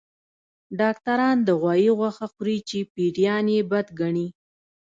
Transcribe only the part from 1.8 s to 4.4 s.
غوښه خوري چې پيريان يې بد ګڼي